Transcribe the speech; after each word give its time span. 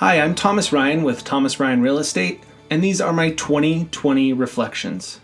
Hi, 0.00 0.20
I'm 0.20 0.34
Thomas 0.34 0.74
Ryan 0.74 1.04
with 1.04 1.24
Thomas 1.24 1.58
Ryan 1.58 1.80
Real 1.80 1.96
Estate, 1.96 2.42
and 2.68 2.84
these 2.84 3.00
are 3.00 3.14
my 3.14 3.30
2020 3.30 4.34
reflections. 4.34 5.20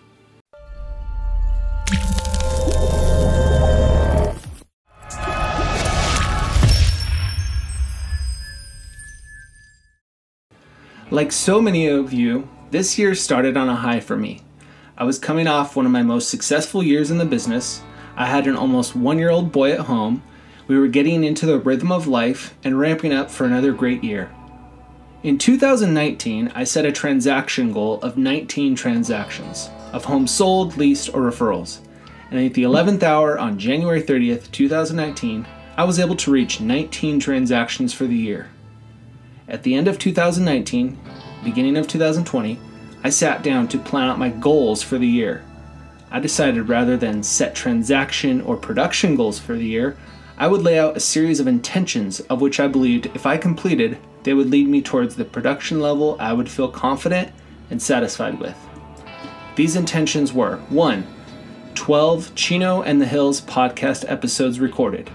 Like 11.10 11.32
so 11.32 11.60
many 11.60 11.86
of 11.88 12.14
you, 12.14 12.48
this 12.70 12.98
year 12.98 13.14
started 13.14 13.58
on 13.58 13.68
a 13.68 13.76
high 13.76 14.00
for 14.00 14.16
me. 14.16 14.40
I 14.96 15.04
was 15.04 15.18
coming 15.18 15.46
off 15.46 15.76
one 15.76 15.84
of 15.84 15.92
my 15.92 16.02
most 16.02 16.30
successful 16.30 16.82
years 16.82 17.10
in 17.10 17.18
the 17.18 17.26
business. 17.26 17.82
I 18.16 18.24
had 18.24 18.46
an 18.46 18.56
almost 18.56 18.96
one 18.96 19.18
year 19.18 19.28
old 19.28 19.52
boy 19.52 19.72
at 19.72 19.80
home. 19.80 20.22
We 20.66 20.78
were 20.78 20.88
getting 20.88 21.24
into 21.24 21.44
the 21.44 21.58
rhythm 21.58 21.92
of 21.92 22.06
life 22.06 22.54
and 22.64 22.80
ramping 22.80 23.12
up 23.12 23.30
for 23.30 23.44
another 23.44 23.74
great 23.74 24.02
year. 24.02 24.30
In 25.22 25.38
2019, 25.38 26.50
I 26.52 26.64
set 26.64 26.84
a 26.84 26.90
transaction 26.90 27.72
goal 27.72 28.00
of 28.00 28.18
19 28.18 28.74
transactions 28.74 29.70
of 29.92 30.04
homes 30.04 30.32
sold, 30.32 30.76
leased, 30.76 31.10
or 31.10 31.20
referrals. 31.20 31.78
And 32.32 32.40
at 32.44 32.54
the 32.54 32.64
11th 32.64 33.04
hour 33.04 33.38
on 33.38 33.56
January 33.56 34.02
30th, 34.02 34.50
2019, 34.50 35.46
I 35.76 35.84
was 35.84 36.00
able 36.00 36.16
to 36.16 36.32
reach 36.32 36.60
19 36.60 37.20
transactions 37.20 37.94
for 37.94 38.04
the 38.04 38.16
year. 38.16 38.50
At 39.46 39.62
the 39.62 39.76
end 39.76 39.86
of 39.86 39.96
2019, 39.96 40.98
beginning 41.44 41.76
of 41.76 41.86
2020, 41.86 42.58
I 43.04 43.10
sat 43.10 43.44
down 43.44 43.68
to 43.68 43.78
plan 43.78 44.08
out 44.08 44.18
my 44.18 44.30
goals 44.30 44.82
for 44.82 44.98
the 44.98 45.06
year. 45.06 45.44
I 46.10 46.18
decided 46.18 46.68
rather 46.68 46.96
than 46.96 47.22
set 47.22 47.54
transaction 47.54 48.40
or 48.40 48.56
production 48.56 49.14
goals 49.14 49.38
for 49.38 49.54
the 49.54 49.64
year, 49.64 49.96
I 50.36 50.48
would 50.48 50.62
lay 50.62 50.80
out 50.80 50.96
a 50.96 51.00
series 51.00 51.38
of 51.38 51.46
intentions 51.46 52.18
of 52.22 52.40
which 52.40 52.58
I 52.58 52.66
believed 52.66 53.06
if 53.14 53.24
I 53.24 53.36
completed, 53.36 53.98
they 54.24 54.34
would 54.34 54.50
lead 54.50 54.68
me 54.68 54.82
towards 54.82 55.16
the 55.16 55.24
production 55.24 55.80
level 55.80 56.16
I 56.18 56.32
would 56.32 56.48
feel 56.48 56.68
confident 56.68 57.32
and 57.70 57.80
satisfied 57.80 58.38
with. 58.38 58.56
These 59.56 59.76
intentions 59.76 60.32
were 60.32 60.56
1. 60.68 61.06
12 61.74 62.34
Chino 62.34 62.82
and 62.82 63.00
the 63.00 63.06
Hills 63.06 63.40
podcast 63.40 64.04
episodes 64.10 64.60
recorded. 64.60 65.10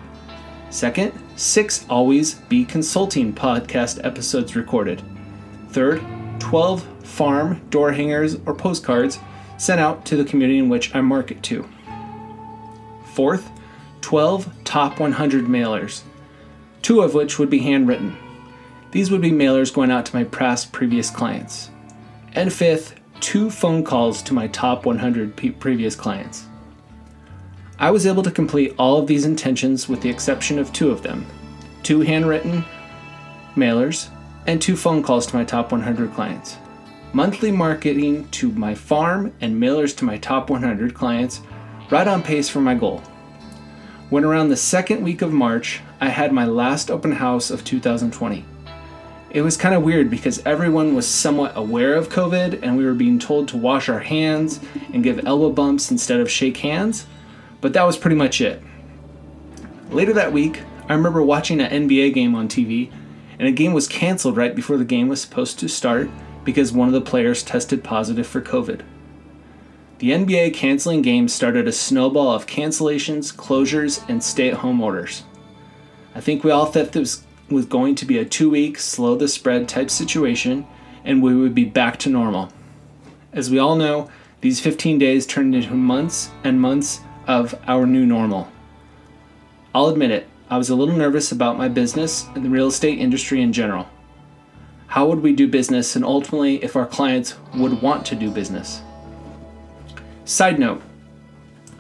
Second, 0.70 1.14
6 1.38 1.86
Always 1.90 2.36
Be 2.36 2.66
Consulting 2.66 3.34
podcast 3.34 4.04
episodes 4.04 4.56
recorded. 4.56 5.02
Third, 5.70 6.04
12 6.40 6.84
farm 7.06 7.62
door 7.70 7.92
hangers 7.92 8.36
or 8.46 8.54
postcards 8.54 9.20
sent 9.58 9.80
out 9.80 10.06
to 10.06 10.18
the 10.18 10.26
community 10.26 10.60
in 10.60 10.70
which 10.70 10.94
I 10.94 11.02
market 11.02 11.42
to. 11.44 11.68
Fourth, 13.14 13.50
12 14.02 14.64
top 14.64 15.00
100 15.00 15.46
mailers, 15.46 16.02
two 16.82 17.02
of 17.02 17.14
which 17.14 17.40
would 17.40 17.50
be 17.50 17.60
handwritten. 17.60 18.16
These 18.92 19.12
would 19.12 19.22
be 19.22 19.32
mailers 19.32 19.74
going 19.74 19.92
out 19.92 20.06
to 20.08 20.16
my 20.16 20.24
past 20.24 20.72
previous 20.72 21.10
clients. 21.10 21.72
And 22.34 22.52
fifth, 22.52 22.96
two 23.20 23.50
phone 23.50 23.84
calls 23.84 24.22
to 24.24 24.34
my 24.34 24.48
top 24.48 24.86
100 24.86 25.36
pe- 25.36 25.50
previous 25.50 25.96
clients. 25.96 26.48
I 27.80 27.92
was 27.92 28.08
able 28.08 28.24
to 28.24 28.32
complete 28.32 28.74
all 28.80 28.98
of 28.98 29.08
these 29.08 29.26
intentions 29.26 29.88
with 29.88 30.02
the 30.02 30.10
exception 30.10 30.58
of 30.58 30.74
two 30.74 30.90
of 30.90 31.04
them 31.04 31.26
two 31.84 32.02
handwritten 32.02 32.66
mailers 33.56 34.10
and 34.46 34.62
two 34.62 34.76
phone 34.76 35.02
calls 35.02 35.26
to 35.28 35.36
my 35.36 35.44
top 35.44 35.72
100 35.72 36.14
clients. 36.14 36.58
Monthly 37.14 37.52
marketing 37.52 38.28
to 38.30 38.52
my 38.52 38.76
farm 38.76 39.34
and 39.40 39.62
mailers 39.62 39.96
to 39.98 40.06
my 40.06 40.18
top 40.18 40.50
100 40.50 40.94
clients, 40.94 41.42
right 41.90 42.08
on 42.08 42.22
pace 42.22 42.50
for 42.50 42.60
my 42.60 42.76
goal. 42.76 43.02
When 44.10 44.26
around 44.26 44.50
the 44.50 44.58
second 44.58 45.04
week 45.04 45.22
of 45.22 45.32
March, 45.32 45.82
I 46.02 46.10
had 46.10 46.34
my 46.34 46.46
last 46.46 46.92
open 46.92 47.12
house 47.12 47.50
of 47.50 47.64
2020. 47.64 48.44
It 49.30 49.42
was 49.42 49.58
kind 49.58 49.76
of 49.76 49.84
weird 49.84 50.10
because 50.10 50.42
everyone 50.46 50.96
was 50.96 51.06
somewhat 51.06 51.58
aware 51.58 51.96
of 51.96 52.10
COVID 52.10 52.64
and 52.64 52.78
we 52.78 52.86
were 52.86 52.94
being 52.94 53.20
told 53.20 53.50
to 53.50 53.58
wash 53.58 53.90
our 53.90 54.00
hands 54.00 54.60
and 54.94 55.04
give 55.04 55.26
elbow 55.26 55.52
bumps 55.52 55.92
instead 55.92 56.22
of 56.22 56.32
shake 56.32 56.58
hands, 56.58 57.06
but 57.60 57.74
that 57.74 57.84
was 57.84 57.98
pretty 57.98 58.16
much 58.16 58.40
it. 58.40 58.62
Later 59.90 60.14
that 60.14 60.32
week, 60.32 60.62
I 60.88 60.94
remember 60.94 61.22
watching 61.22 61.60
an 61.60 61.88
NBA 61.88 62.14
game 62.14 62.36
on 62.36 62.48
TV, 62.48 62.90
and 63.38 63.48
a 63.48 63.52
game 63.52 63.74
was 63.74 63.88
canceled 63.88 64.38
right 64.38 64.56
before 64.56 64.78
the 64.78 64.86
game 64.86 65.10
was 65.10 65.22
supposed 65.22 65.60
to 65.60 65.68
start 65.68 66.10
because 66.46 66.72
one 66.72 66.88
of 66.88 66.94
the 66.94 67.02
players 67.02 67.44
tested 67.44 67.84
positive 67.84 68.26
for 68.26 68.42
COVID. 68.42 68.82
The 70.00 70.12
NBA 70.12 70.54
canceling 70.54 71.02
games 71.02 71.34
started 71.34 71.68
a 71.68 71.74
snowball 71.74 72.30
of 72.30 72.48
cancellations, 72.48 73.36
closures, 73.36 74.08
and 74.08 74.24
stay 74.24 74.48
at 74.50 74.60
home 74.60 74.80
orders. 74.80 75.24
I 76.16 76.22
think 76.22 76.44
we 76.44 76.52
all 76.52 76.68
thought 76.68 76.94
this 76.94 77.24
was 77.50 77.66
going 77.66 77.96
to 77.96 78.06
be 78.06 78.18
a 78.18 78.26
two 78.26 78.50
week, 78.50 78.80
slow 78.80 79.16
the 79.16 79.28
spread 79.28 79.68
type 79.68 79.90
situation, 79.90 80.68
and 81.04 81.22
we 81.22 81.36
would 81.36 81.56
be 81.56 81.66
back 81.66 81.98
to 82.00 82.10
normal. 82.10 82.52
As 83.32 83.50
we 83.50 83.60
all 83.60 83.76
know, 83.76 84.10
these 84.42 84.60
15 84.60 85.00
days 85.00 85.26
turned 85.26 85.56
into 85.56 85.74
months 85.74 86.30
and 86.44 86.62
months 86.62 87.02
of 87.28 87.60
our 87.68 87.86
new 87.86 88.06
normal. 88.06 88.50
I'll 89.74 89.88
admit 89.88 90.12
it, 90.12 90.28
I 90.50 90.58
was 90.58 90.70
a 90.70 90.76
little 90.76 90.96
nervous 90.96 91.32
about 91.32 91.58
my 91.58 91.68
business 91.68 92.26
and 92.36 92.44
the 92.44 92.50
real 92.50 92.68
estate 92.68 93.00
industry 93.00 93.42
in 93.42 93.52
general. 93.54 93.88
How 94.88 95.06
would 95.08 95.22
we 95.22 95.34
do 95.34 95.48
business, 95.48 95.96
and 95.96 96.06
ultimately, 96.06 96.64
if 96.64 96.76
our 96.76 96.86
clients 96.86 97.36
would 97.54 97.82
want 97.82 98.06
to 98.08 98.16
do 98.16 98.32
business? 98.32 98.82
Side 100.24 100.60
note 100.60 100.82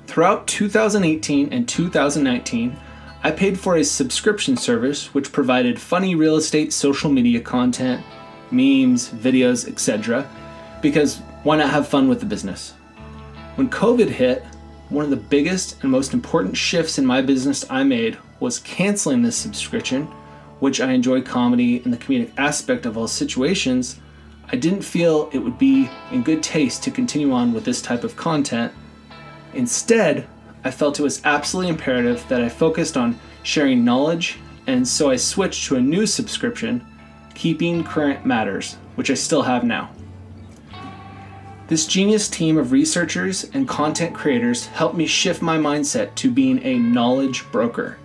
Throughout 0.05 0.47
2018 0.47 1.53
and 1.53 1.67
2019, 1.67 2.77
I 3.27 3.31
paid 3.31 3.59
for 3.59 3.75
a 3.75 3.83
subscription 3.83 4.55
service 4.55 5.13
which 5.13 5.33
provided 5.33 5.81
funny 5.81 6.15
real 6.15 6.37
estate 6.37 6.71
social 6.71 7.11
media 7.11 7.41
content, 7.41 8.01
memes, 8.51 9.09
videos, 9.09 9.67
etc., 9.67 10.25
because 10.81 11.17
why 11.43 11.57
not 11.57 11.69
have 11.69 11.89
fun 11.89 12.07
with 12.07 12.21
the 12.21 12.25
business? 12.25 12.71
When 13.55 13.69
COVID 13.69 14.07
hit, 14.07 14.45
one 14.87 15.03
of 15.03 15.09
the 15.09 15.17
biggest 15.17 15.83
and 15.83 15.91
most 15.91 16.13
important 16.13 16.55
shifts 16.55 16.99
in 16.99 17.05
my 17.05 17.21
business 17.21 17.65
I 17.69 17.83
made 17.83 18.17
was 18.39 18.59
canceling 18.59 19.23
this 19.23 19.35
subscription, 19.35 20.05
which 20.61 20.79
I 20.79 20.93
enjoy 20.93 21.21
comedy 21.21 21.81
and 21.83 21.91
the 21.91 21.97
comedic 21.97 22.31
aspect 22.37 22.85
of 22.85 22.97
all 22.97 23.09
situations. 23.09 23.99
I 24.53 24.55
didn't 24.55 24.83
feel 24.83 25.29
it 25.33 25.39
would 25.39 25.57
be 25.57 25.89
in 26.13 26.23
good 26.23 26.41
taste 26.41 26.81
to 26.83 26.91
continue 26.91 27.33
on 27.33 27.51
with 27.51 27.65
this 27.65 27.81
type 27.81 28.05
of 28.05 28.15
content. 28.15 28.71
Instead, 29.53 30.25
I 30.63 30.71
felt 30.71 30.99
it 30.99 31.03
was 31.03 31.21
absolutely 31.23 31.69
imperative 31.69 32.25
that 32.29 32.41
I 32.41 32.49
focused 32.49 32.97
on 32.97 33.19
sharing 33.43 33.85
knowledge, 33.85 34.39
and 34.65 34.87
so 34.87 35.09
I 35.09 35.15
switched 35.15 35.65
to 35.65 35.77
a 35.77 35.81
new 35.81 36.05
subscription, 36.05 36.85
Keeping 37.35 37.83
Current 37.83 38.25
Matters, 38.25 38.75
which 38.95 39.09
I 39.09 39.13
still 39.13 39.43
have 39.43 39.63
now. 39.63 39.91
This 41.67 41.85
genius 41.85 42.29
team 42.29 42.57
of 42.57 42.71
researchers 42.71 43.49
and 43.53 43.67
content 43.67 44.15
creators 44.15 44.67
helped 44.67 44.95
me 44.95 45.05
shift 45.05 45.41
my 45.41 45.57
mindset 45.57 46.15
to 46.15 46.31
being 46.31 46.63
a 46.63 46.79
knowledge 46.79 47.49
broker. 47.51 47.97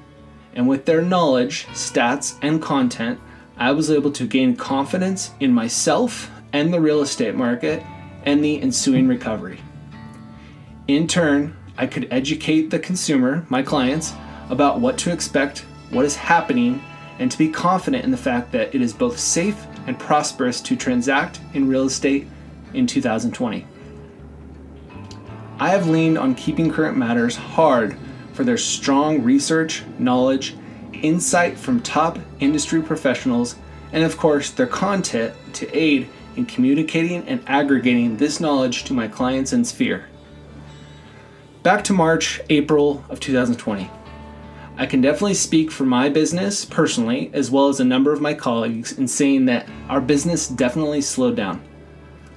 And 0.55 0.69
with 0.69 0.85
their 0.85 1.01
knowledge, 1.01 1.67
stats, 1.69 2.37
and 2.43 2.61
content, 2.61 3.21
I 3.57 3.71
was 3.73 3.91
able 3.91 4.11
to 4.13 4.27
gain 4.27 4.57
confidence 4.57 5.31
in 5.39 5.53
myself 5.53 6.31
and 6.53 6.73
the 6.75 6.81
real 6.81 7.03
estate 7.03 7.35
market 7.35 7.83
and 8.25 8.45
the 8.45 8.61
ensuing 8.61 9.07
recovery. 9.07 9.61
In 10.89 11.07
turn, 11.07 11.57
I 11.77 11.87
could 11.87 12.09
educate 12.11 12.71
the 12.71 12.79
consumer, 12.79 13.47
my 13.49 13.63
clients, 13.63 14.13
about 14.51 14.81
what 14.81 14.99
to 14.99 15.13
expect, 15.13 15.61
what 15.91 16.05
is 16.05 16.17
happening, 16.17 16.83
and 17.19 17.31
to 17.31 17.39
be 17.39 17.49
confident 17.49 18.05
in 18.05 18.11
the 18.11 18.17
fact 18.17 18.53
that 18.53 18.75
it 18.75 18.83
is 18.83 18.93
both 18.93 19.19
safe 19.19 19.67
and 19.87 19.99
prosperous 19.99 20.61
to 20.63 20.77
transact 20.77 21.41
in 21.55 21.69
real 21.69 21.85
estate 21.85 22.27
in 22.75 22.87
2020. 22.87 23.67
I 25.59 25.69
have 25.69 25.89
leaned 25.89 26.19
on 26.19 26.35
Keeping 26.35 26.73
Current 26.73 26.97
Matters 26.97 27.37
hard 27.37 27.97
for 28.33 28.45
their 28.45 28.59
strong 28.59 29.23
research, 29.23 29.85
knowledge, 29.99 30.57
insight 30.93 31.57
from 31.57 31.81
top 31.81 32.19
industry 32.41 32.83
professionals, 32.83 33.57
and 33.93 34.05
of 34.05 34.17
course, 34.17 34.51
their 34.51 34.67
content 34.67 35.35
to 35.55 35.77
aid 35.77 36.09
in 36.37 36.47
communicating 36.47 37.27
and 37.29 37.43
aggregating 37.47 38.17
this 38.17 38.41
knowledge 38.41 38.85
to 38.85 38.93
my 38.93 39.07
clients 39.07 39.53
and 39.53 39.67
sphere. 39.67 40.07
Back 41.63 41.85
to 41.85 41.93
March, 41.93 42.41
April 42.51 43.05
of 43.09 43.21
2020. 43.21 43.89
I 44.77 44.85
can 44.85 45.01
definitely 45.01 45.35
speak 45.35 45.71
for 45.71 45.85
my 45.85 46.09
business 46.09 46.65
personally, 46.65 47.31
as 47.33 47.53
well 47.53 47.69
as 47.69 47.79
a 47.79 47.85
number 47.85 48.13
of 48.13 48.21
my 48.21 48.35
colleagues, 48.35 48.99
in 48.99 49.07
saying 49.07 49.45
that 49.45 49.69
our 49.89 50.01
business 50.01 50.49
definitely 50.49 51.03
slowed 51.03 51.37
down. 51.37 51.63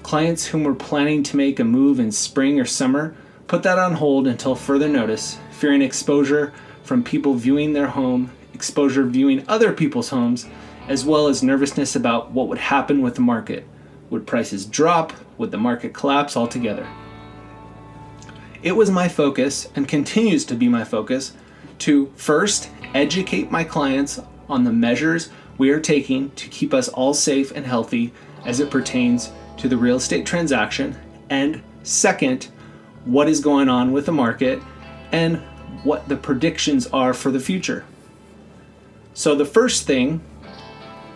Clients 0.04 0.46
whom 0.46 0.64
were 0.64 0.76
planning 0.76 1.24
to 1.24 1.38
make 1.38 1.60
a 1.60 1.64
move 1.64 2.00
in 2.00 2.12
spring 2.12 2.60
or 2.60 2.66
summer 2.66 3.16
put 3.48 3.64
that 3.64 3.80
on 3.80 3.94
hold 3.94 4.28
until 4.28 4.54
further 4.54 4.88
notice, 4.88 5.40
fearing 5.50 5.82
exposure 5.82 6.54
from 6.84 7.04
people 7.04 7.34
viewing 7.34 7.74
their 7.74 7.88
home, 7.88 8.30
exposure 8.54 9.08
viewing 9.08 9.44
other 9.48 9.74
people's 9.74 10.10
homes, 10.10 10.46
as 10.88 11.04
well 11.04 11.28
as 11.28 11.42
nervousness 11.42 11.96
about 11.96 12.30
what 12.30 12.48
would 12.48 12.60
happen 12.60 13.02
with 13.02 13.16
the 13.16 13.22
market. 13.22 13.68
Would 14.12 14.28
prices 14.28 14.68
drop? 14.68 15.14
Would 15.40 15.50
the 15.50 15.58
market 15.58 15.96
collapse 15.96 16.38
altogether? 16.38 16.88
It 18.66 18.76
was 18.76 18.90
my 18.90 19.08
focus, 19.08 19.70
and 19.76 19.88
continues 19.88 20.44
to 20.46 20.56
be 20.56 20.68
my 20.68 20.84
focus, 20.84 21.34
to 21.78 22.12
first 22.16 22.72
educate 22.96 23.52
my 23.52 23.64
clients 23.64 24.20
on 24.50 24.64
the 24.64 24.74
measures 24.74 25.30
we 25.60 25.70
are 25.70 25.80
taking 25.80 26.32
to 26.32 26.50
keep 26.50 26.74
us 26.74 26.88
all 26.88 27.14
safe 27.14 27.52
and 27.52 27.64
healthy 27.64 28.12
as 28.44 28.60
it 28.60 28.72
pertains 28.72 29.32
to 29.58 29.70
the 29.70 29.78
real 29.78 29.98
estate 29.98 30.26
transaction, 30.26 30.98
and 31.30 31.62
second, 31.84 32.48
what 33.06 33.30
is 33.30 33.40
going 33.40 33.70
on 33.70 33.92
with 33.92 34.08
the 34.08 34.12
market 34.12 34.60
and 35.12 35.38
what 35.84 36.10
the 36.10 36.18
predictions 36.18 36.88
are 36.88 37.14
for 37.14 37.30
the 37.30 37.40
future. 37.40 37.86
So, 39.14 39.36
the 39.36 39.46
first 39.46 39.86
thing 39.86 40.22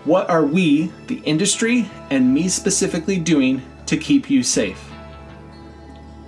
what 0.03 0.29
are 0.29 0.45
we, 0.45 0.91
the 1.07 1.19
industry, 1.25 1.89
and 2.11 2.31
me 2.31 2.47
specifically 2.47 3.17
doing 3.17 3.63
to 3.87 3.97
keep 3.97 4.29
you 4.29 4.43
safe? 4.43 4.88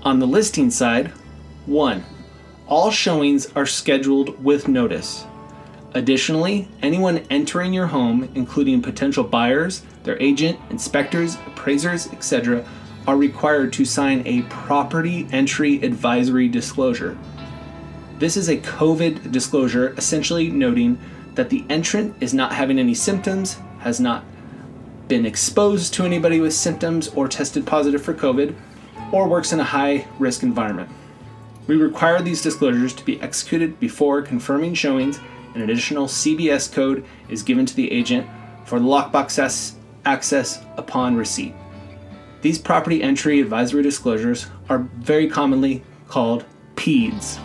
On 0.04 0.18
the 0.18 0.26
listing 0.26 0.72
side, 0.72 1.10
1. 1.68 2.04
All 2.66 2.90
showings 2.90 3.46
are 3.56 3.68
scheduled 3.68 4.44
with 4.44 4.68
notice. 4.68 5.26
Additionally, 5.94 6.68
anyone 6.82 7.20
entering 7.30 7.72
your 7.72 7.86
home, 7.86 8.28
including 8.34 8.82
potential 8.82 9.24
buyers, 9.24 9.84
their 10.04 10.20
agent, 10.20 10.60
inspectors, 10.72 11.36
appraisers, 11.46 12.08
etc., 12.08 12.66
are 13.06 13.16
required 13.16 13.74
to 13.74 13.86
sign 13.86 14.24
a 14.26 14.42
property 14.44 15.28
entry 15.32 15.80
advisory 15.84 16.48
disclosure. 16.48 17.16
This 18.18 18.38
is 18.38 18.50
a 18.50 18.58
COVID 18.58 19.32
disclosure 19.32 19.94
essentially 19.98 20.50
noting 20.50 20.98
that 21.36 21.52
the 21.52 21.64
entrant 21.70 22.16
is 22.22 22.34
not 22.34 22.54
having 22.54 22.80
any 22.80 22.96
symptoms, 22.96 23.60
has 23.82 24.00
not 24.00 24.24
been 25.08 25.28
exposed 25.28 25.94
to 25.94 26.06
anybody 26.06 26.40
with 26.40 26.56
symptoms 26.56 27.10
or 27.10 27.28
tested 27.28 27.68
positive 27.68 28.02
for 28.02 28.16
COVID, 28.16 28.56
or 29.12 29.28
works 29.28 29.54
in 29.54 29.60
a 29.60 29.64
high 29.64 30.08
risk 30.20 30.44
environment. 30.44 30.90
We 31.68 31.76
require 31.76 32.22
these 32.22 32.42
disclosures 32.42 32.94
to 32.94 33.06
be 33.06 33.22
executed 33.22 33.80
before 33.80 34.22
confirming 34.22 34.74
showings. 34.74 35.20
An 35.54 35.62
additional 35.62 36.08
CBS 36.08 36.72
code 36.72 37.06
is 37.30 37.44
given 37.44 37.66
to 37.66 37.76
the 37.76 37.92
agent 37.92 38.28
for 38.66 38.80
lockbox 38.80 39.76
access 40.06 40.64
upon 40.78 41.16
receipt. 41.16 41.54
These 42.42 42.58
property 42.58 43.04
entry 43.04 43.40
advisory 43.40 43.84
disclosures 43.84 44.48
are 44.70 44.80
very 44.98 45.30
commonly 45.30 45.84
called 46.08 46.46
PEADs. 46.76 47.40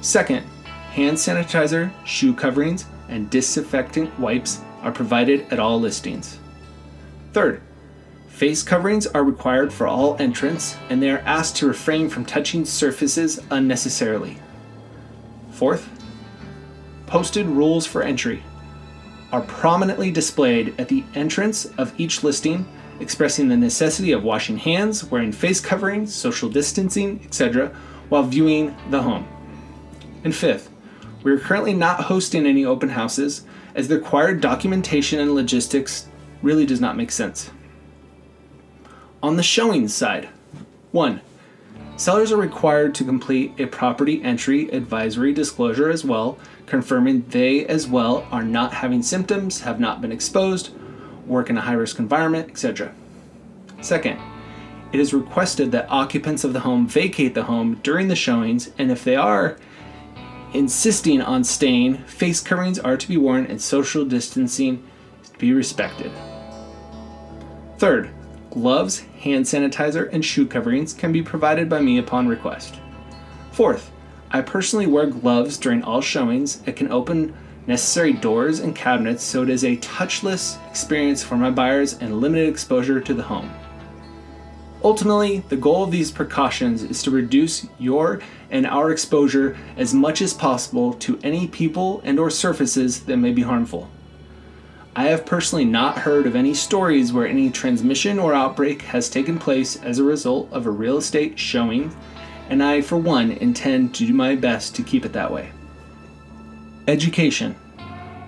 Second, 0.00 0.46
hand 0.92 1.16
sanitizer, 1.16 1.92
shoe 2.04 2.34
coverings, 2.34 2.86
and 3.08 3.28
disinfectant 3.30 4.16
wipes 4.20 4.60
are 4.82 4.92
provided 4.92 5.46
at 5.52 5.58
all 5.58 5.80
listings. 5.80 6.38
Third, 7.32 7.62
face 8.32 8.62
coverings 8.62 9.06
are 9.06 9.22
required 9.22 9.72
for 9.72 9.86
all 9.86 10.16
entrants 10.18 10.74
and 10.88 11.02
they 11.02 11.10
are 11.10 11.18
asked 11.20 11.54
to 11.54 11.68
refrain 11.68 12.08
from 12.08 12.24
touching 12.24 12.64
surfaces 12.64 13.38
unnecessarily. 13.50 14.38
Fourth, 15.52 15.88
posted 17.06 17.46
rules 17.46 17.86
for 17.86 18.02
entry 18.02 18.42
are 19.32 19.42
prominently 19.42 20.10
displayed 20.10 20.74
at 20.80 20.88
the 20.88 21.04
entrance 21.14 21.66
of 21.76 21.92
each 22.00 22.24
listing, 22.24 22.66
expressing 23.00 23.48
the 23.48 23.56
necessity 23.56 24.12
of 24.12 24.24
washing 24.24 24.56
hands, 24.56 25.04
wearing 25.04 25.30
face 25.30 25.60
coverings, 25.60 26.14
social 26.14 26.48
distancing, 26.48 27.20
etc., 27.24 27.68
while 28.08 28.22
viewing 28.22 28.74
the 28.90 29.02
home. 29.02 29.28
And 30.24 30.34
fifth, 30.34 30.70
we 31.22 31.30
are 31.32 31.38
currently 31.38 31.74
not 31.74 32.04
hosting 32.04 32.46
any 32.46 32.64
open 32.64 32.88
houses 32.88 33.44
as 33.74 33.88
the 33.88 33.96
required 33.96 34.40
documentation 34.40 35.20
and 35.20 35.34
logistics 35.34 36.08
really 36.42 36.66
does 36.66 36.80
not 36.80 36.96
make 36.96 37.12
sense. 37.12 37.50
On 39.22 39.36
the 39.36 39.42
showing 39.44 39.86
side, 39.86 40.30
1. 40.90 41.20
Sellers 41.96 42.32
are 42.32 42.36
required 42.36 42.92
to 42.96 43.04
complete 43.04 43.52
a 43.60 43.66
property 43.66 44.20
entry 44.24 44.68
advisory 44.70 45.32
disclosure 45.32 45.88
as 45.88 46.04
well, 46.04 46.40
confirming 46.66 47.24
they 47.28 47.64
as 47.66 47.86
well 47.86 48.26
are 48.32 48.42
not 48.42 48.74
having 48.74 49.00
symptoms, 49.00 49.60
have 49.60 49.78
not 49.78 50.00
been 50.00 50.10
exposed, 50.10 50.70
work 51.24 51.48
in 51.48 51.56
a 51.56 51.60
high 51.60 51.74
risk 51.74 52.00
environment, 52.00 52.50
etc. 52.50 52.92
Second, 53.80 54.18
it 54.92 54.98
is 54.98 55.14
requested 55.14 55.70
that 55.70 55.88
occupants 55.88 56.42
of 56.42 56.52
the 56.52 56.60
home 56.60 56.88
vacate 56.88 57.34
the 57.34 57.44
home 57.44 57.78
during 57.84 58.08
the 58.08 58.16
showings, 58.16 58.70
and 58.76 58.90
if 58.90 59.04
they 59.04 59.14
are, 59.14 59.56
insisting 60.52 61.22
on 61.22 61.44
staying, 61.44 61.98
face 61.98 62.40
coverings 62.40 62.80
are 62.80 62.96
to 62.96 63.06
be 63.06 63.16
worn 63.16 63.46
and 63.46 63.62
social 63.62 64.04
distancing 64.04 64.82
to 65.22 65.38
be 65.38 65.52
respected. 65.52 66.10
Third, 67.78 68.10
gloves, 68.52 69.00
hand 69.20 69.44
sanitizer, 69.44 70.08
and 70.12 70.24
shoe 70.24 70.46
coverings 70.46 70.92
can 70.92 71.10
be 71.10 71.22
provided 71.22 71.68
by 71.68 71.80
me 71.80 71.98
upon 71.98 72.28
request. 72.28 72.76
Fourth, 73.50 73.90
I 74.30 74.42
personally 74.42 74.86
wear 74.86 75.06
gloves 75.06 75.56
during 75.58 75.82
all 75.82 76.00
showings 76.00 76.62
and 76.66 76.76
can 76.76 76.92
open 76.92 77.34
necessary 77.66 78.12
doors 78.12 78.60
and 78.60 78.74
cabinets 78.74 79.22
so 79.22 79.42
it 79.42 79.50
is 79.50 79.64
a 79.64 79.76
touchless 79.78 80.58
experience 80.68 81.22
for 81.22 81.36
my 81.36 81.50
buyers 81.50 81.94
and 81.94 82.20
limited 82.20 82.48
exposure 82.48 83.00
to 83.00 83.14
the 83.14 83.22
home. 83.22 83.50
Ultimately, 84.84 85.44
the 85.48 85.56
goal 85.56 85.84
of 85.84 85.92
these 85.92 86.10
precautions 86.10 86.82
is 86.82 87.02
to 87.04 87.10
reduce 87.10 87.66
your 87.78 88.20
and 88.50 88.66
our 88.66 88.90
exposure 88.90 89.56
as 89.76 89.94
much 89.94 90.20
as 90.20 90.34
possible 90.34 90.94
to 90.94 91.20
any 91.22 91.46
people 91.46 92.00
and 92.04 92.18
or 92.18 92.30
surfaces 92.30 93.00
that 93.04 93.16
may 93.16 93.30
be 93.30 93.42
harmful. 93.42 93.88
I 94.94 95.04
have 95.04 95.24
personally 95.24 95.64
not 95.64 95.96
heard 95.96 96.26
of 96.26 96.36
any 96.36 96.52
stories 96.52 97.14
where 97.14 97.26
any 97.26 97.48
transmission 97.48 98.18
or 98.18 98.34
outbreak 98.34 98.82
has 98.82 99.08
taken 99.08 99.38
place 99.38 99.76
as 99.76 99.98
a 99.98 100.04
result 100.04 100.52
of 100.52 100.66
a 100.66 100.70
real 100.70 100.98
estate 100.98 101.38
showing, 101.38 101.96
and 102.50 102.62
I, 102.62 102.82
for 102.82 102.98
one, 102.98 103.32
intend 103.32 103.94
to 103.94 104.06
do 104.06 104.12
my 104.12 104.34
best 104.36 104.74
to 104.76 104.82
keep 104.82 105.06
it 105.06 105.14
that 105.14 105.32
way. 105.32 105.50
Education. 106.86 107.56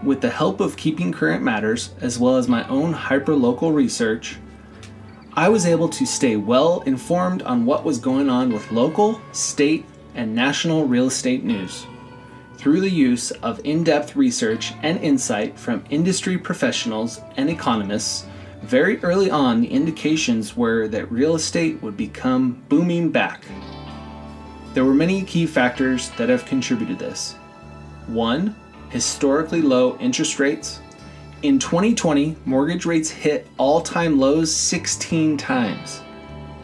With 0.02 0.22
the 0.22 0.30
help 0.30 0.60
of 0.60 0.78
Keeping 0.78 1.12
Current 1.12 1.42
Matters, 1.42 1.90
as 2.00 2.18
well 2.18 2.38
as 2.38 2.48
my 2.48 2.66
own 2.68 2.94
hyperlocal 2.94 3.74
research, 3.74 4.38
I 5.34 5.50
was 5.50 5.66
able 5.66 5.90
to 5.90 6.06
stay 6.06 6.36
well 6.36 6.80
informed 6.86 7.42
on 7.42 7.66
what 7.66 7.84
was 7.84 7.98
going 7.98 8.30
on 8.30 8.50
with 8.50 8.72
local, 8.72 9.20
state, 9.32 9.84
and 10.14 10.34
national 10.34 10.86
real 10.86 11.08
estate 11.08 11.44
news. 11.44 11.86
Through 12.64 12.80
the 12.80 12.88
use 12.88 13.30
of 13.30 13.60
in 13.62 13.84
depth 13.84 14.16
research 14.16 14.72
and 14.82 14.98
insight 15.00 15.58
from 15.58 15.84
industry 15.90 16.38
professionals 16.38 17.20
and 17.36 17.50
economists, 17.50 18.24
very 18.62 18.98
early 19.04 19.30
on 19.30 19.60
the 19.60 19.68
indications 19.68 20.56
were 20.56 20.88
that 20.88 21.12
real 21.12 21.34
estate 21.34 21.82
would 21.82 21.94
become 21.94 22.64
booming 22.70 23.10
back. 23.10 23.44
There 24.72 24.86
were 24.86 24.94
many 24.94 25.24
key 25.24 25.44
factors 25.44 26.08
that 26.16 26.30
have 26.30 26.46
contributed 26.46 26.98
this. 26.98 27.34
One, 28.06 28.56
historically 28.88 29.60
low 29.60 29.98
interest 29.98 30.40
rates, 30.40 30.80
in 31.42 31.58
2020, 31.58 32.34
mortgage 32.46 32.86
rates 32.86 33.10
hit 33.10 33.46
all 33.58 33.82
time 33.82 34.18
lows 34.18 34.50
16 34.50 35.36
times. 35.36 36.00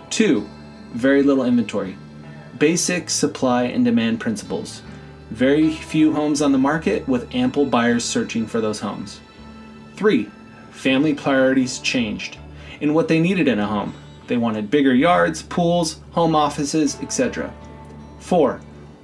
Two, 0.09 0.49
very 0.95 1.23
little 1.23 1.45
inventory. 1.45 1.95
Basic 2.59 3.11
supply 3.11 3.65
and 3.65 3.85
demand 3.85 4.19
principles. 4.19 4.81
Very 5.31 5.71
few 5.71 6.13
homes 6.13 6.43
on 6.43 6.51
the 6.51 6.59
market 6.59 7.07
with 7.09 7.33
ample 7.35 7.65
buyers 7.65 8.05
searching 8.05 8.47
for 8.47 8.61
those 8.61 8.81
homes. 8.81 9.21
Three, 9.95 10.29
family 10.73 11.15
priorities 11.15 11.79
changed 11.79 12.37
in 12.81 12.95
what 12.95 13.07
they 13.07 13.21
needed 13.21 13.47
in 13.47 13.61
a 13.61 13.67
home. 13.67 13.95
They 14.27 14.37
wanted 14.37 14.71
bigger 14.71 14.95
yards, 14.95 15.43
pools, 15.43 16.01
home 16.13 16.35
offices, 16.35 16.99
etc. 17.01 17.53
Four, 18.19 18.61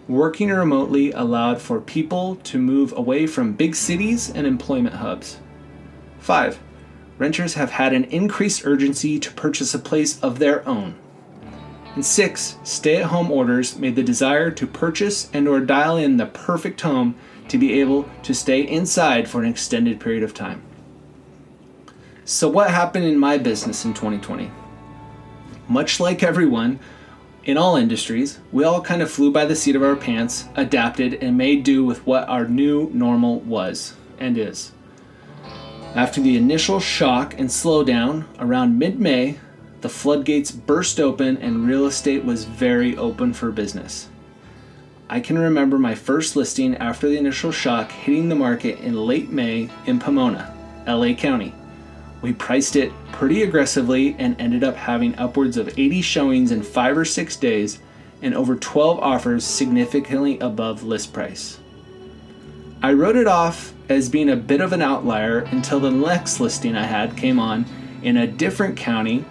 working 0.08 0.50
remotely 0.50 1.12
allowed 1.12 1.60
for 1.60 1.80
people 1.80 2.36
to 2.36 2.58
move 2.58 2.92
away 2.96 3.26
from 3.26 3.52
big 3.52 3.74
cities 3.74 4.30
and 4.30 4.46
employment 4.46 4.96
hubs. 4.96 5.38
5. 6.18 6.58
Renters 7.18 7.54
have 7.54 7.70
had 7.70 7.92
an 7.92 8.04
increased 8.04 8.66
urgency 8.66 9.18
to 9.18 9.32
purchase 9.32 9.74
a 9.74 9.78
place 9.78 10.20
of 10.20 10.38
their 10.38 10.66
own. 10.68 10.96
And 11.96 12.04
6. 12.04 12.58
Stay-at-home 12.62 13.30
orders 13.30 13.78
made 13.78 13.96
the 13.96 14.02
desire 14.02 14.50
to 14.50 14.66
purchase 14.66 15.30
and 15.32 15.48
or 15.48 15.60
dial 15.60 15.96
in 15.96 16.18
the 16.18 16.26
perfect 16.26 16.82
home 16.82 17.16
to 17.48 17.56
be 17.56 17.80
able 17.80 18.08
to 18.22 18.34
stay 18.34 18.60
inside 18.60 19.28
for 19.28 19.42
an 19.42 19.48
extended 19.48 19.98
period 19.98 20.22
of 20.22 20.34
time. 20.34 20.62
So 22.26 22.48
what 22.48 22.70
happened 22.70 23.06
in 23.06 23.18
my 23.18 23.38
business 23.38 23.84
in 23.84 23.94
2020? 23.94 24.50
Much 25.68 25.98
like 25.98 26.22
everyone, 26.22 26.78
in 27.44 27.56
all 27.56 27.76
industries, 27.76 28.40
we 28.52 28.62
all 28.62 28.82
kind 28.82 29.00
of 29.00 29.10
flew 29.10 29.30
by 29.30 29.46
the 29.46 29.56
seat 29.56 29.74
of 29.74 29.82
our 29.82 29.96
pants, 29.96 30.44
adapted, 30.54 31.14
and 31.14 31.38
made 31.38 31.64
do 31.64 31.84
with 31.84 32.06
what 32.06 32.28
our 32.28 32.46
new 32.46 32.90
normal 32.92 33.40
was 33.40 33.94
and 34.18 34.36
is. 34.36 34.72
After 35.94 36.20
the 36.20 36.36
initial 36.36 36.78
shock 36.78 37.38
and 37.38 37.48
slowdown 37.48 38.26
around 38.38 38.78
mid 38.78 39.00
May, 39.00 39.38
the 39.80 39.88
floodgates 39.88 40.50
burst 40.50 41.00
open 41.00 41.36
and 41.38 41.66
real 41.66 41.86
estate 41.86 42.24
was 42.24 42.44
very 42.44 42.96
open 42.96 43.32
for 43.32 43.50
business. 43.50 44.08
I 45.08 45.20
can 45.20 45.38
remember 45.38 45.78
my 45.78 45.94
first 45.94 46.34
listing 46.34 46.74
after 46.76 47.08
the 47.08 47.18
initial 47.18 47.52
shock 47.52 47.92
hitting 47.92 48.28
the 48.28 48.34
market 48.34 48.80
in 48.80 48.94
late 48.94 49.30
May 49.30 49.70
in 49.86 49.98
Pomona, 49.98 50.52
LA 50.86 51.14
County. 51.14 51.54
We 52.22 52.32
priced 52.32 52.74
it 52.74 52.92
pretty 53.12 53.42
aggressively 53.42 54.16
and 54.18 54.40
ended 54.40 54.64
up 54.64 54.74
having 54.74 55.16
upwards 55.16 55.56
of 55.56 55.78
80 55.78 56.02
showings 56.02 56.50
in 56.50 56.62
5 56.62 56.98
or 56.98 57.04
6 57.04 57.36
days 57.36 57.78
and 58.22 58.34
over 58.34 58.56
12 58.56 58.98
offers 58.98 59.44
significantly 59.44 60.38
above 60.40 60.82
list 60.82 61.12
price. 61.12 61.60
I 62.82 62.92
wrote 62.92 63.16
it 63.16 63.26
off 63.26 63.72
as 63.88 64.08
being 64.08 64.30
a 64.30 64.36
bit 64.36 64.60
of 64.60 64.72
an 64.72 64.82
outlier 64.82 65.40
until 65.40 65.78
the 65.78 65.90
next 65.90 66.40
listing 66.40 66.74
I 66.76 66.84
had 66.84 67.16
came 67.16 67.38
on 67.38 67.64
in 68.02 68.16
a 68.16 68.26
different 68.26 68.76
county 68.76 69.24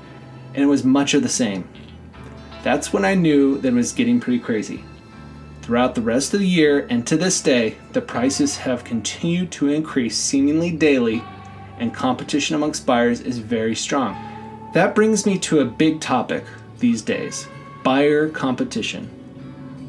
and 0.56 0.64
it 0.64 0.68
was 0.68 0.84
much 0.84 1.14
of 1.14 1.22
the 1.22 1.30
same. 1.30 1.68
That's 2.64 2.92
when 2.92 3.06
I 3.06 3.14
knew 3.14 3.60
that 3.60 3.68
it 3.68 3.74
was 3.74 3.92
getting 3.92 4.20
pretty 4.20 4.40
crazy. 4.40 4.84
Throughout 5.62 5.94
the 5.96 6.02
rest 6.02 6.34
of 6.34 6.40
the 6.40 6.48
year 6.48 6.88
and 6.90 7.06
to 7.06 7.18
this 7.18 7.42
day, 7.42 7.76
the 7.92 8.02
prices 8.02 8.58
have 8.58 8.84
continued 8.84 9.52
to 9.52 9.70
increase 9.70 10.18
seemingly 10.18 10.72
daily, 10.72 11.24
and 11.78 11.94
competition 11.94 12.56
amongst 12.56 12.86
buyers 12.86 13.20
is 13.20 13.38
very 13.38 13.76
strong. 13.76 14.16
That 14.74 14.96
brings 14.96 15.26
me 15.26 15.38
to 15.40 15.60
a 15.60 15.66
big 15.66 16.00
topic 16.02 16.46
these 16.80 17.02
days 17.02 17.48
buyer 17.84 18.30
competition. 18.30 19.10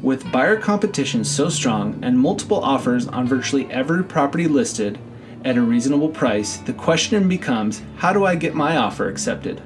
With 0.03 0.31
buyer 0.31 0.57
competition 0.57 1.23
so 1.23 1.49
strong 1.49 1.99
and 2.03 2.19
multiple 2.19 2.63
offers 2.63 3.07
on 3.07 3.27
virtually 3.27 3.65
every 3.71 4.03
property 4.03 4.47
listed 4.47 4.99
at 5.43 5.57
a 5.57 5.61
reasonable 5.61 6.09
price, 6.09 6.57
the 6.57 6.73
question 6.73 7.27
becomes 7.27 7.81
how 7.95 8.13
do 8.13 8.25
I 8.25 8.35
get 8.35 8.53
my 8.53 8.77
offer 8.77 9.09
accepted? 9.09 9.61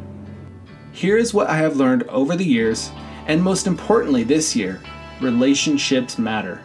Here 0.92 1.18
is 1.18 1.34
what 1.34 1.50
I 1.50 1.58
have 1.58 1.78
learned 1.78 2.04
over 2.04 2.36
the 2.36 2.46
years, 2.46 2.92
and 3.28 3.42
most 3.42 3.68
importantly 3.68 4.24
this 4.24 4.56
year 4.56 4.82
relationships 5.22 6.18
matter. 6.18 6.62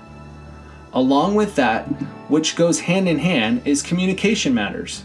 Along 0.93 1.35
with 1.35 1.57
that, 1.57 1.85
which 2.29 2.57
goes 2.57 2.81
hand 2.81 3.09
in 3.09 3.19
hand, 3.19 3.63
is 3.67 3.83
communication 3.83 4.55
matters. 4.55 5.05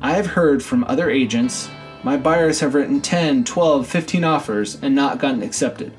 I 0.00 0.12
have 0.12 0.26
heard 0.26 0.62
from 0.62 0.84
other 0.84 1.10
agents 1.10 1.68
my 2.04 2.16
buyers 2.16 2.60
have 2.60 2.74
written 2.74 3.00
10, 3.00 3.42
12, 3.42 3.86
15 3.86 4.22
offers 4.22 4.80
and 4.80 4.94
not 4.94 5.18
gotten 5.18 5.42
accepted. 5.42 5.92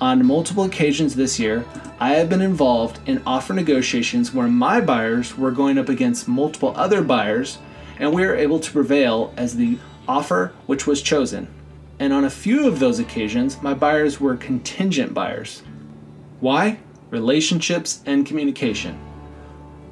On 0.00 0.24
multiple 0.24 0.62
occasions 0.62 1.16
this 1.16 1.40
year, 1.40 1.64
I 1.98 2.10
have 2.10 2.28
been 2.28 2.42
involved 2.42 3.00
in 3.06 3.22
offer 3.26 3.52
negotiations 3.52 4.32
where 4.32 4.46
my 4.46 4.80
buyers 4.80 5.36
were 5.36 5.50
going 5.50 5.78
up 5.78 5.88
against 5.88 6.28
multiple 6.28 6.74
other 6.76 7.02
buyers 7.02 7.58
and 7.98 8.12
we 8.12 8.24
were 8.24 8.36
able 8.36 8.60
to 8.60 8.70
prevail 8.70 9.32
as 9.36 9.56
the 9.56 9.78
offer 10.08 10.52
which 10.66 10.86
was 10.86 11.02
chosen 11.02 11.48
and 11.98 12.12
on 12.12 12.24
a 12.24 12.30
few 12.30 12.66
of 12.68 12.78
those 12.78 12.98
occasions, 12.98 13.62
my 13.62 13.74
buyers 13.74 14.20
were 14.20 14.36
contingent 14.36 15.14
buyers. 15.14 15.62
Why? 16.40 16.78
Relationships 17.10 18.02
and 18.04 18.26
communication. 18.26 18.98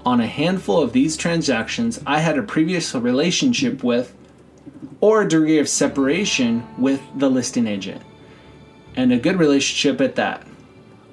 On 0.05 0.21
a 0.21 0.27
handful 0.27 0.83
of 0.83 0.93
these 0.93 1.17
transactions, 1.17 2.01
I 2.07 2.19
had 2.19 2.37
a 2.37 2.43
previous 2.43 2.95
relationship 2.95 3.83
with, 3.83 4.15
or 5.01 5.23
a 5.23 5.29
degree 5.29 5.59
of 5.59 5.69
separation 5.69 6.67
with 6.77 7.01
the 7.17 7.31
listing 7.31 7.67
agent, 7.67 8.03
and 8.97 9.11
a 9.11 9.19
good 9.19 9.39
relationship 9.39 10.01
at 10.03 10.17
that. 10.17 10.47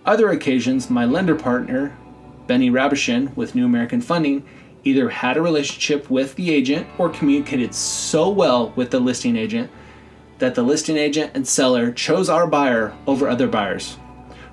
Other 0.05 0.29
occasions, 0.29 0.89
my 0.89 1.05
lender 1.05 1.35
partner, 1.35 1.97
Benny 2.47 2.69
Rabishin 2.69 3.33
with 3.37 3.55
New 3.55 3.65
American 3.65 4.01
Funding, 4.01 4.45
either 4.83 5.09
had 5.09 5.37
a 5.37 5.41
relationship 5.41 6.09
with 6.09 6.35
the 6.35 6.51
agent 6.51 6.87
or 6.97 7.09
communicated 7.09 7.73
so 7.73 8.29
well 8.29 8.73
with 8.75 8.91
the 8.91 8.99
listing 8.99 9.35
agent 9.35 9.69
that 10.39 10.55
the 10.55 10.63
listing 10.63 10.97
agent 10.97 11.31
and 11.35 11.47
seller 11.47 11.91
chose 11.91 12.27
our 12.27 12.47
buyer 12.47 12.95
over 13.05 13.29
other 13.29 13.47
buyers, 13.47 13.97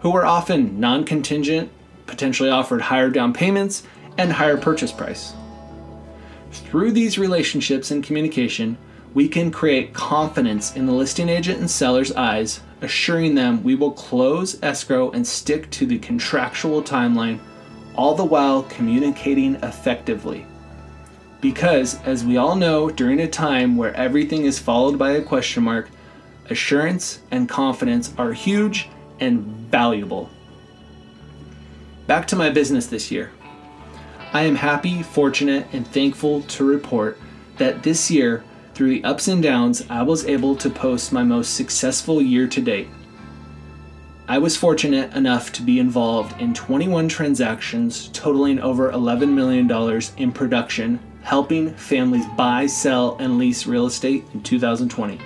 who 0.00 0.10
were 0.10 0.26
often 0.26 0.78
non 0.78 1.02
contingent, 1.02 1.70
potentially 2.06 2.50
offered 2.50 2.82
higher 2.82 3.08
down 3.08 3.32
payments, 3.32 3.84
and 4.18 4.32
higher 4.32 4.58
purchase 4.58 4.92
price. 4.92 5.32
Through 6.50 6.92
these 6.92 7.18
relationships 7.18 7.90
and 7.90 8.04
communication, 8.04 8.76
we 9.14 9.28
can 9.28 9.50
create 9.50 9.94
confidence 9.94 10.76
in 10.76 10.84
the 10.84 10.92
listing 10.92 11.28
agent 11.30 11.60
and 11.60 11.70
seller's 11.70 12.12
eyes, 12.12 12.60
assuring 12.82 13.34
them 13.34 13.62
we 13.62 13.74
will 13.74 13.92
close 13.92 14.62
escrow 14.62 15.10
and 15.12 15.26
stick 15.26 15.70
to 15.70 15.86
the 15.86 15.98
contractual 15.98 16.82
timeline, 16.82 17.40
all 17.98 18.14
the 18.14 18.24
while 18.24 18.62
communicating 18.62 19.56
effectively. 19.56 20.46
Because, 21.40 22.00
as 22.02 22.24
we 22.24 22.36
all 22.36 22.54
know, 22.54 22.88
during 22.88 23.20
a 23.20 23.28
time 23.28 23.76
where 23.76 23.94
everything 23.94 24.44
is 24.44 24.58
followed 24.58 24.96
by 24.96 25.10
a 25.10 25.22
question 25.22 25.64
mark, 25.64 25.90
assurance 26.48 27.20
and 27.32 27.48
confidence 27.48 28.14
are 28.16 28.32
huge 28.32 28.88
and 29.18 29.40
valuable. 29.40 30.30
Back 32.06 32.28
to 32.28 32.36
my 32.36 32.50
business 32.50 32.86
this 32.86 33.10
year. 33.10 33.32
I 34.32 34.42
am 34.42 34.54
happy, 34.54 35.02
fortunate, 35.02 35.66
and 35.72 35.86
thankful 35.86 36.42
to 36.42 36.64
report 36.64 37.18
that 37.56 37.82
this 37.82 38.10
year, 38.12 38.44
through 38.74 38.90
the 38.90 39.04
ups 39.04 39.26
and 39.26 39.42
downs, 39.42 39.84
I 39.90 40.02
was 40.02 40.24
able 40.24 40.54
to 40.56 40.70
post 40.70 41.12
my 41.12 41.24
most 41.24 41.54
successful 41.54 42.22
year 42.22 42.46
to 42.46 42.60
date. 42.60 42.88
I 44.28 44.36
was 44.36 44.58
fortunate 44.58 45.14
enough 45.14 45.52
to 45.52 45.62
be 45.62 45.78
involved 45.78 46.38
in 46.38 46.52
21 46.52 47.08
transactions 47.08 48.08
totaling 48.12 48.60
over 48.60 48.92
$11 48.92 49.30
million 49.30 50.02
in 50.18 50.32
production 50.32 51.00
helping 51.22 51.74
families 51.74 52.26
buy, 52.36 52.66
sell, 52.66 53.16
and 53.18 53.38
lease 53.38 53.66
real 53.66 53.86
estate 53.86 54.24
in 54.34 54.42
2020, 54.42 55.18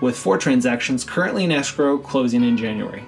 with 0.00 0.16
four 0.16 0.38
transactions 0.38 1.04
currently 1.04 1.44
in 1.44 1.52
escrow 1.52 1.98
closing 1.98 2.42
in 2.42 2.56
January. 2.56 3.02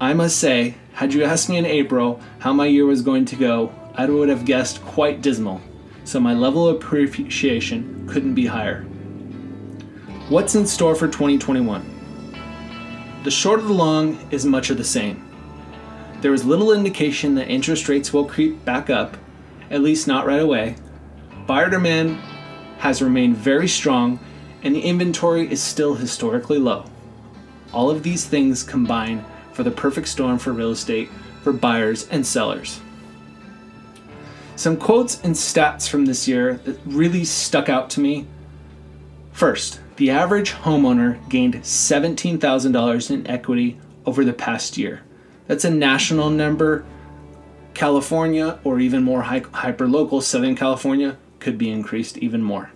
I 0.00 0.14
must 0.14 0.36
say, 0.36 0.74
had 0.94 1.14
you 1.14 1.22
asked 1.22 1.48
me 1.48 1.56
in 1.56 1.66
April 1.66 2.20
how 2.40 2.52
my 2.52 2.66
year 2.66 2.86
was 2.86 3.02
going 3.02 3.24
to 3.26 3.36
go, 3.36 3.72
I 3.94 4.06
would 4.06 4.28
have 4.28 4.44
guessed 4.44 4.82
quite 4.82 5.22
dismal, 5.22 5.60
so 6.04 6.18
my 6.18 6.34
level 6.34 6.68
of 6.68 6.76
appreciation 6.76 8.08
couldn't 8.08 8.34
be 8.34 8.46
higher. 8.46 8.82
What's 10.28 10.56
in 10.56 10.66
store 10.66 10.94
for 10.94 11.06
2021? 11.06 11.97
The 13.28 13.32
short 13.32 13.60
of 13.60 13.66
the 13.66 13.74
long 13.74 14.18
is 14.30 14.46
much 14.46 14.70
of 14.70 14.78
the 14.78 14.84
same. 14.84 15.22
There 16.22 16.32
is 16.32 16.46
little 16.46 16.72
indication 16.72 17.34
that 17.34 17.50
interest 17.50 17.86
rates 17.86 18.10
will 18.10 18.24
creep 18.24 18.64
back 18.64 18.88
up, 18.88 19.18
at 19.70 19.82
least 19.82 20.08
not 20.08 20.24
right 20.24 20.40
away, 20.40 20.76
Buyer 21.46 21.68
demand 21.68 22.16
has 22.78 23.02
remained 23.02 23.36
very 23.36 23.68
strong 23.68 24.18
and 24.62 24.74
the 24.74 24.80
inventory 24.80 25.46
is 25.52 25.62
still 25.62 25.94
historically 25.94 26.56
low. 26.56 26.86
All 27.70 27.90
of 27.90 28.02
these 28.02 28.24
things 28.24 28.62
combine 28.62 29.22
for 29.52 29.62
the 29.62 29.70
perfect 29.72 30.08
storm 30.08 30.38
for 30.38 30.54
real 30.54 30.70
estate 30.70 31.10
for 31.42 31.52
buyers 31.52 32.08
and 32.08 32.26
sellers. 32.26 32.80
Some 34.56 34.78
quotes 34.78 35.22
and 35.22 35.34
stats 35.34 35.86
from 35.86 36.06
this 36.06 36.26
year 36.26 36.62
that 36.64 36.80
really 36.86 37.26
stuck 37.26 37.68
out 37.68 37.90
to 37.90 38.00
me. 38.00 38.26
First, 39.38 39.78
the 39.94 40.10
average 40.10 40.50
homeowner 40.50 41.16
gained 41.28 41.54
$17,000 41.54 43.10
in 43.12 43.24
equity 43.28 43.78
over 44.04 44.24
the 44.24 44.32
past 44.32 44.76
year. 44.76 45.02
That's 45.46 45.64
a 45.64 45.70
national 45.70 46.30
number. 46.30 46.84
California, 47.72 48.58
or 48.64 48.80
even 48.80 49.04
more 49.04 49.22
hyper 49.22 49.86
local, 49.86 50.20
Southern 50.22 50.56
California, 50.56 51.18
could 51.38 51.56
be 51.56 51.70
increased 51.70 52.18
even 52.18 52.42
more. 52.42 52.72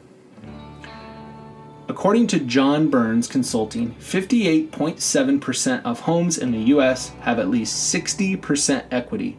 According 1.89 2.29
to 2.29 2.39
John 2.39 2.89
Burns 2.89 3.27
Consulting, 3.27 3.97
58.7% 3.97 5.83
of 5.83 5.99
homes 5.99 6.39
in 6.39 6.53
the 6.53 6.71
US 6.77 7.09
have 7.23 7.41
at 7.41 7.49
least 7.51 7.93
60% 7.93 8.85
equity, 8.93 9.37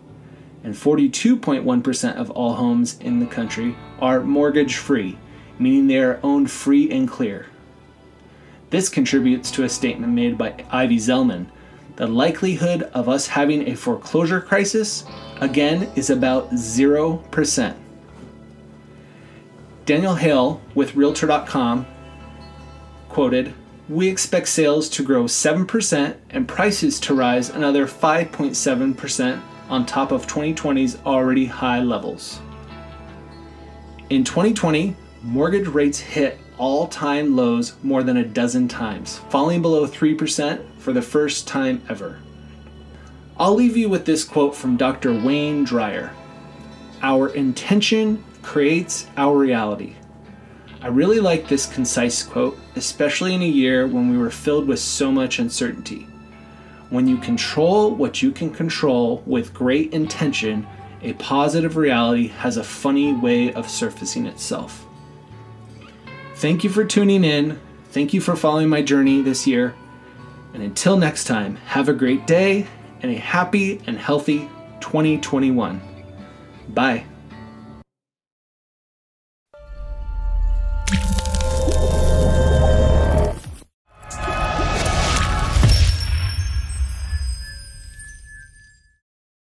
and 0.61 0.73
42.1% 0.73 2.15
of 2.17 2.31
all 2.31 2.55
homes 2.55 2.99
in 2.99 3.21
the 3.21 3.27
country 3.27 3.77
are 4.01 4.19
mortgage 4.19 4.75
free, 4.75 5.17
meaning 5.63 5.87
they 5.87 5.99
are 5.99 6.19
owned 6.21 6.51
free 6.51 6.91
and 6.91 7.07
clear. 7.07 7.47
This 8.69 8.89
contributes 8.89 9.49
to 9.51 9.63
a 9.63 9.69
statement 9.69 10.13
made 10.13 10.37
by 10.37 10.65
Ivy 10.69 10.97
Zelman. 10.97 11.47
The 11.95 12.07
likelihood 12.07 12.83
of 12.93 13.07
us 13.07 13.27
having 13.27 13.69
a 13.69 13.75
foreclosure 13.75 14.41
crisis, 14.41 15.05
again, 15.39 15.89
is 15.95 16.09
about 16.09 16.51
0%. 16.51 17.75
Danielle 19.85 20.15
Hale 20.15 20.61
with 20.75 20.95
Realtor.com 20.95 21.85
quoted, 23.09 23.53
We 23.87 24.07
expect 24.07 24.47
sales 24.47 24.89
to 24.89 25.03
grow 25.03 25.25
7% 25.25 26.15
and 26.31 26.47
prices 26.47 26.99
to 27.01 27.13
rise 27.13 27.49
another 27.49 27.85
5.7% 27.85 29.41
on 29.69 29.85
top 29.85 30.11
of 30.11 30.25
2020's 30.25 30.97
already 31.05 31.45
high 31.45 31.81
levels. 31.81 32.39
In 34.09 34.23
2020, 34.23 34.95
mortgage 35.23 35.67
rates 35.67 35.99
hit 35.99 36.37
all 36.57 36.85
time 36.87 37.33
lows 37.33 37.75
more 37.81 38.03
than 38.03 38.17
a 38.17 38.25
dozen 38.25 38.67
times, 38.67 39.19
falling 39.29 39.61
below 39.61 39.87
3% 39.87 40.61
for 40.77 40.91
the 40.91 41.01
first 41.01 41.47
time 41.47 41.81
ever. 41.87 42.19
I'll 43.37 43.55
leave 43.55 43.77
you 43.77 43.87
with 43.87 44.05
this 44.05 44.25
quote 44.25 44.53
from 44.53 44.75
Dr. 44.75 45.13
Wayne 45.13 45.63
Dyer 45.63 46.11
Our 47.01 47.29
intention 47.29 48.23
creates 48.41 49.07
our 49.15 49.37
reality. 49.37 49.95
I 50.81 50.87
really 50.87 51.21
like 51.21 51.47
this 51.47 51.65
concise 51.65 52.21
quote, 52.21 52.59
especially 52.75 53.33
in 53.33 53.41
a 53.41 53.47
year 53.47 53.87
when 53.87 54.11
we 54.11 54.17
were 54.17 54.29
filled 54.29 54.67
with 54.67 54.79
so 54.79 55.09
much 55.09 55.39
uncertainty. 55.39 56.05
When 56.89 57.07
you 57.07 57.17
control 57.17 57.95
what 57.95 58.21
you 58.21 58.31
can 58.31 58.51
control 58.51 59.23
with 59.25 59.53
great 59.53 59.93
intention, 59.93 60.67
a 61.01 61.13
positive 61.13 61.77
reality 61.77 62.27
has 62.27 62.57
a 62.57 62.63
funny 62.63 63.13
way 63.13 63.53
of 63.53 63.69
surfacing 63.69 64.25
itself. 64.25 64.85
Thank 66.43 66.65
you 66.65 66.69
for 66.69 66.83
tuning 66.83 67.23
in. 67.23 67.57
Thank 67.91 68.13
you 68.13 68.19
for 68.19 68.35
following 68.35 68.67
my 68.67 68.81
journey 68.81 69.21
this 69.21 69.47
year. 69.47 69.73
And 70.53 70.61
until 70.61 70.97
next 70.97 71.23
time, 71.23 71.55
have 71.55 71.87
a 71.87 71.93
great 71.93 72.27
day 72.27 72.67
and 73.01 73.09
a 73.09 73.15
happy 73.15 73.79
and 73.87 73.97
healthy 73.97 74.49
2021. 74.81 75.81
Bye. 76.67 77.05